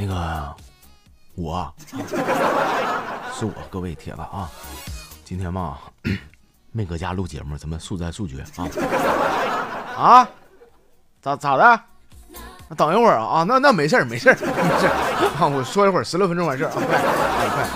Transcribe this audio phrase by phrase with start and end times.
[0.00, 0.56] 那个
[1.34, 1.70] 我
[3.38, 4.48] 是我，各位铁子啊，
[5.26, 5.76] 今天嘛
[6.72, 8.64] 没搁家录节目，咱们速战速决啊
[9.94, 10.28] 啊，
[11.20, 11.80] 咋咋的？
[12.70, 14.46] 那等一会儿啊啊，那那没事儿没事儿没
[14.80, 14.92] 事儿
[15.38, 17.68] 啊，我说一会儿，十六分钟完事儿啊，快快！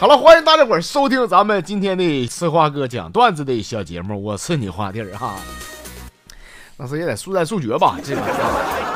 [0.00, 5.36] 好了，欢迎大家伙收听咱们今天的吃花哥讲段子的小节目，我是你花弟儿哈。
[6.80, 8.22] 那是也得速战速决吧，这个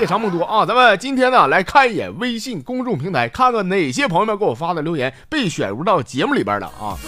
[0.00, 0.66] 夜长梦多啊！
[0.66, 6.98] 咱们今天呢来看一眼微信公众平台，看看哪些朋友们给我发的留言被选入到节目里边了啊。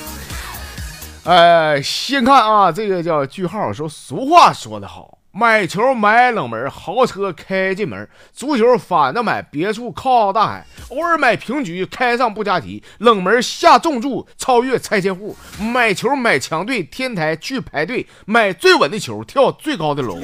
[1.25, 5.19] 呃，先看啊，这个叫句号说，俗话说得好。
[5.33, 20.19] 买球买冷门，豪车开进门；足球反着买，别墅靠大海；偶尔买平局，开上布加迪；冷门下重注，超越拆迁户；买球买强队，天台去排队；买最稳的球，跳最高的楼。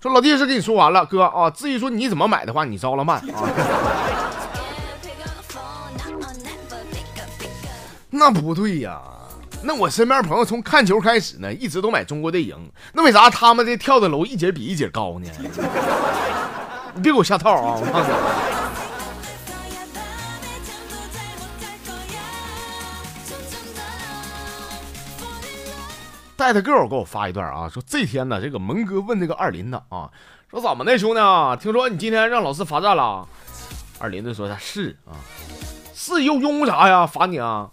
[0.00, 3.44] 说老弟是跟你说完了，哥啊，至于说你怎么买的话，你着了慢啊。
[8.08, 8.98] 那不对呀。
[9.62, 12.56] 那我身边朋友从看球开始呢，一直都买中国队赢。
[12.94, 15.28] 那为啥他们这跳的楼一节比一节高呢？
[16.94, 17.78] 你别给我下套啊！
[17.78, 18.16] 我告诉你，
[26.36, 30.10] 带他 girl 给我发一段啊，说这天呢，这个蒙哥问那个二林子啊，
[30.50, 31.54] 说怎么的兄弟啊？
[31.54, 33.28] 听说你今天让老师罚站了？
[33.98, 35.14] 二林子说他是啊，
[35.94, 37.06] 是又用啥呀？
[37.06, 37.68] 罚你啊？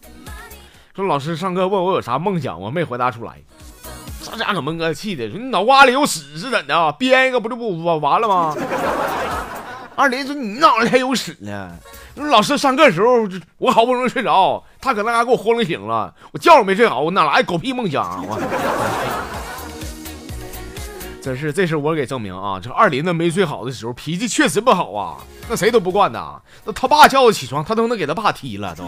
[0.98, 3.34] 说老师上课问我有啥梦想，我没回答出来。
[4.24, 6.92] 这家伙可蒙哥气的说：“你脑瓜里有屎是怎的？
[6.94, 8.56] 编一个不就不完了吗？”
[9.96, 11.70] 二林说：“你脑袋还有屎呢？”
[12.18, 18.20] 老师上课时候，我好不容易睡着，他搁那嘎给我轰醒了，我觉都没睡好，我哪来狗屁梦想啊？
[18.26, 18.40] 我
[21.22, 22.60] 真是，这是我给证明啊！
[22.60, 26.42] 这二林子没睡好的时候，脾气确实不好啊，那谁都不惯他。
[26.66, 28.84] 那他爸叫他起床，他都能给他爸踢了都。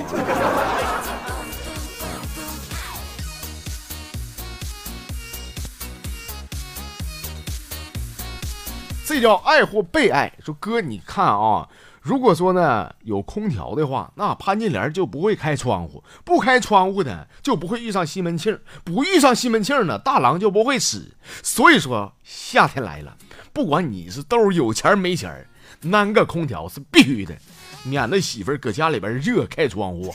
[9.09, 10.31] 这叫爱或被爱。
[10.45, 11.67] 说哥，你看啊，
[11.99, 18.53] 如果说呢有空调的话，那潘金莲就不会开窗户；不开窗户呢，就不会遇上西门庆；
[18.83, 21.11] 不遇上西门庆呢，大郎就不会死。
[21.41, 23.17] 所以说，夏天来了，
[23.51, 25.43] 不管你是兜有钱没钱，
[25.91, 27.33] 安个空调是必须的，
[27.81, 30.13] 免得媳妇搁家里边热，开窗户。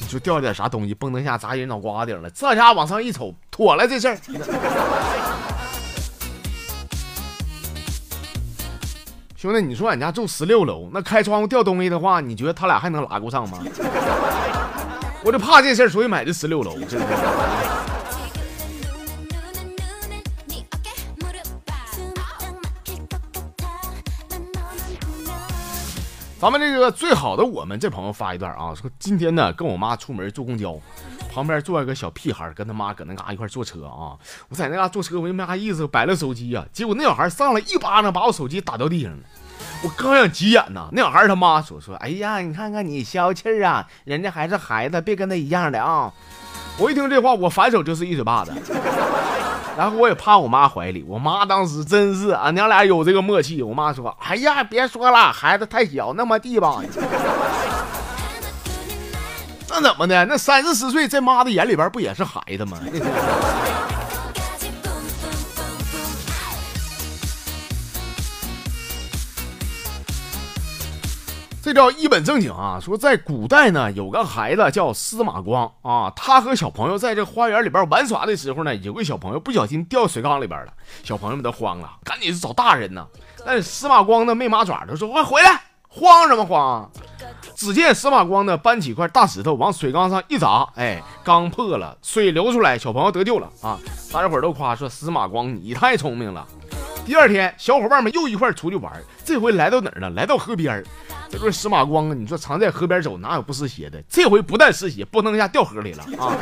[0.00, 4.16] 你说掉点啥东西，蹦灯下砸人脑瓜顶了，这家往上一瞅，妥了这事儿。
[9.40, 13.58] 兄弟，你说俺家住十六楼，那开窗户掉东西的话，你觉得他俩还能拉过上吗？
[15.24, 16.76] 我就怕这事儿，所以买的十六楼。
[26.38, 30.78] 咱们这个最好的我们这朋友发一段啊，说今天呢跟我妈出门坐公交，
[31.30, 34.18] 旁边坐一个小屁孩，跟他妈搁那嘎一块坐车啊。
[34.48, 39.18] 我在那嘎坐车，我就没啥意思，摆了手机呀，结果那小孩上来一巴掌把我手机打到地上了。
[39.82, 46.12] 我刚想急眼呢，那小孩他妈说说：“哎呀，你看看你消气儿啊，人家还是孩子，别跟他一样的啊。”
[46.78, 48.52] 我一听这话，我反手就是一嘴巴子，
[49.76, 51.04] 然后我也趴我妈怀里。
[51.06, 53.62] 我妈当时真是俺娘俩有这个默契。
[53.62, 56.82] 我妈说：“哎呀，别说了，孩子太小，那么地吧。”
[59.82, 60.24] 怎么的？
[60.26, 62.78] 那三四十岁，在妈的眼里边不也是孩子吗？
[71.62, 72.80] 这叫一本正经啊！
[72.80, 80.72] 说在古代呢，有个孩子叫司马光啊，他和小朋友在这花园里边玩耍的时候呢，有个小朋友不小心掉水缸里边了，
[81.04, 83.06] 小朋友们都慌了，赶紧去找大人呢。
[83.44, 86.90] 但是司马光呢没麻爪，他说：“快回来，慌什么慌？”
[87.60, 93.78] 只见司马光呢搬起块大石头往水缸上一砸，哎，缸破了，水流出来，小朋友得救了啊！
[94.10, 96.46] 大家伙都夸说司马光你太聪明了。
[97.04, 98.90] 第二天，小伙伴们又一块出去玩，
[99.26, 100.08] 这回来到哪儿了？
[100.08, 100.82] 来到河边
[101.28, 102.14] 这不是司马光啊！
[102.14, 104.02] 你说常在河边走，哪有不湿鞋的？
[104.08, 106.32] 这回不但湿鞋，不能下掉河里了啊！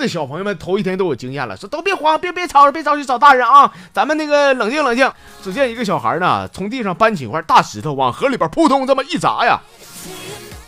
[0.00, 3.70] 这小朋友们头一天都有经验了，说都别慌，别别吵，别着急找大人啊！
[3.92, 5.12] 咱们那个冷静冷静。
[5.42, 9.60] 只见一个小孩呢，从地上搬起一块大石头，往河里边扑通这么一砸呀！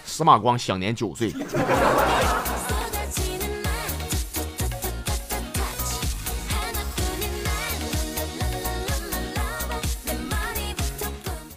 [0.05, 1.33] 司马光享年九岁。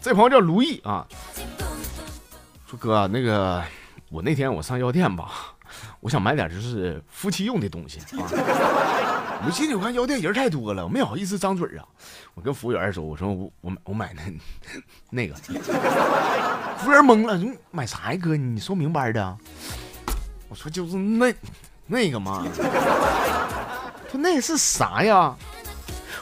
[0.02, 1.06] 这朋友叫卢毅啊，
[2.70, 3.62] 说哥，那个
[4.10, 5.55] 我那天我上药店吧，
[6.06, 8.30] 我想买点就是夫妻用的东西 啊。
[9.44, 11.84] 我记得我看药店人太多了，我没好意思张嘴啊。
[12.36, 14.22] 我跟服务员说：“我说我我我买那
[15.10, 15.34] 那个。”
[16.78, 18.38] 服务员懵了：“你买啥呀，哥？
[18.38, 19.36] 你说明白的。”
[20.48, 21.34] 我说：“就是那
[21.88, 22.46] 那个嘛。”
[24.12, 25.36] 他那是啥呀？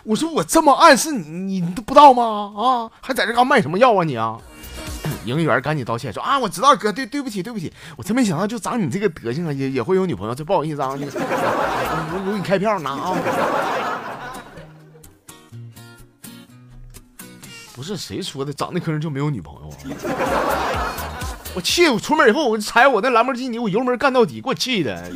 [0.06, 2.53] 我说：“我这么暗示你，你都不知道吗？
[2.56, 4.39] 啊，还在这嘎卖什么药啊你啊？”
[5.25, 13.15] 营业员赶紧道歉说：“啊，我知道哥，对对不起对不起，我真没想到就长你这个德行啊，也也会有女朋友，这不好意思啊，我我给你开票拿啊。”
[17.75, 19.75] 不是谁说的，长那颗人就没有女朋友啊？
[21.55, 25.11] 我气，我出门以后我踩我那兰博基尼，我油门干到底，给我气的，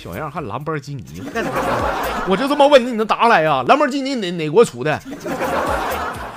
[0.00, 1.04] 小样还兰博基尼，
[2.28, 3.64] 我就这么问你，你能答来呀？
[3.66, 5.00] 兰博基尼哪哪国出的？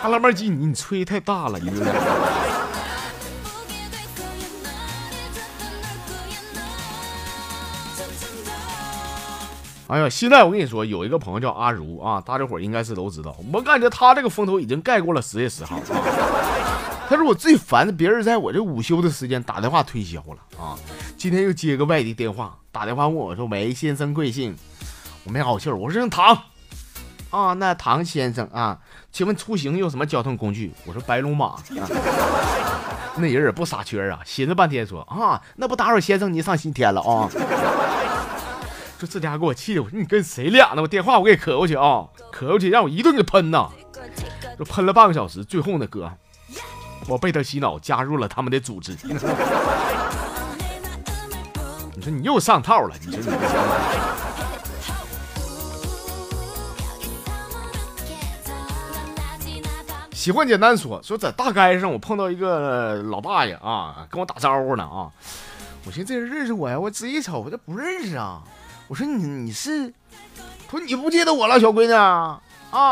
[0.02, 1.94] 哈兰博基尼，你吹太大了，你有点。
[9.88, 13.36] 哎呀，现在我跟你说，有一个朋友叫阿如啊，大家伙应该是都知道。
[13.52, 15.78] 我感觉他这个风头已经盖过了十月十号。
[17.10, 20.80] 他说我最烦的，别人在我这午休的时间打电话推销了啊。
[21.18, 24.56] 今天又接个外地电话，打电话问我说：“喂，先生贵姓？”
[25.26, 26.38] 我没好气儿，我说姓：“唐。”
[27.30, 28.78] 啊，那唐先生啊，
[29.12, 30.74] 请问出行用什么交通工具？
[30.86, 31.56] 我说白龙马。
[33.16, 37.30] 那人也不傻缺啊，寻思半天说啊，那不打扰先生您上西天了啊？
[38.98, 40.82] 就这家给我气的，我说你跟谁俩呢？
[40.82, 43.70] 我电话我给磕过去啊，磕过去让我一顿给喷呐，
[44.58, 46.12] 就喷了半个小时，最后呢哥，
[47.08, 48.98] 我被他洗脑加入了他们的组织。
[51.96, 54.09] 你说你又上套了，你说你。
[60.20, 65.08] 喜欢简单说说，在大街上我碰到一个老大爷啊，跟我打招呼呢啊。
[65.86, 68.42] 我寻思这人认识我呀，我仔细瞅我，这不认识啊。
[68.90, 69.94] 我说你你是，
[70.68, 72.42] 他说你不记得我了，小闺女啊，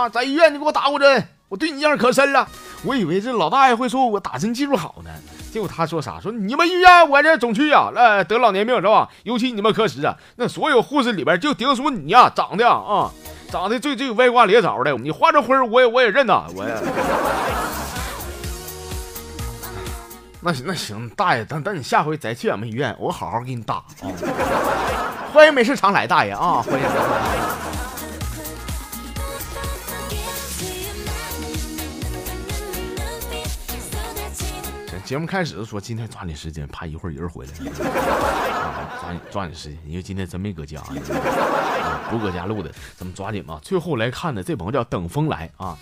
[0.08, 2.48] 在医院你给我打过针，我对你印象可深了。
[2.86, 5.12] 我以为这老大爷会说我打针技术好呢，
[5.52, 6.22] 结果他说啥？
[6.22, 9.10] 说你们医院我这总去呀，呃，得老年病是吧？
[9.24, 13.12] 尤其你们科室啊，那所有护士里边就顶属你呀，长得啊。
[13.50, 16.74] 长得最最歪瓜裂枣的，你换这灰，我也我也认呐，我也。
[20.40, 23.84] 那行那行，大爷，等等你下回再去俺们医院，我好好给你打啊！
[25.34, 27.57] 欢迎没事常来，大爷啊，欢迎。
[35.08, 37.54] 节目开始的时候，今天抓紧时间，怕一会儿人回来。
[37.54, 40.82] 抓紧抓紧时间，因为今天真没搁家，
[42.10, 43.58] 不搁家录的，咱们抓紧吧。
[43.64, 45.78] 最后来看的这朋友叫等风来啊，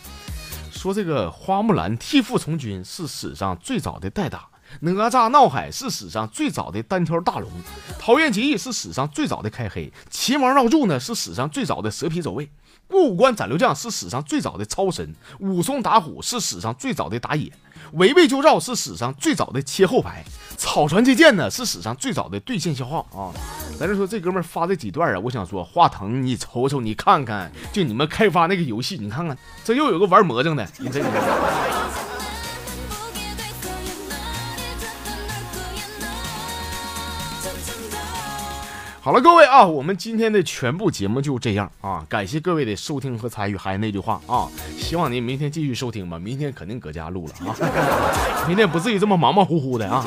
[0.72, 4.48] 说这个花木兰替父从军是史上最早的代打，
[4.81, 7.50] 哪吒闹海是史上最早的单挑大龙，
[7.98, 12.48] 桃园结义是史上最早的开黑，齐王绕柱呢是史上最早的蛇皮走位。
[12.88, 17.51] 过五关斩六将是史上最早的超神，武松打虎是史上最早的打野，
[17.94, 20.24] 围魏救赵是史上最早的切后排，
[20.56, 23.33] 草船借箭呢是史上最早的对线消耗啊！
[23.80, 31.04] 咱就说这哥们发这几段啊，我想说华腾，你瞅瞅，你看看，就你们开发那个游戏，你看看，这又有个玩魔怔的，你这。
[39.05, 43.55] 好了，各位啊，我们今天的全部节目就这样啊，感谢各位的收听和参与。
[43.55, 47.53] 还是那句话啊，希望您明天继续收听吧，明天肯定搁家录了啊，
[48.47, 50.03] 明天不至于这么忙忙乎乎的啊。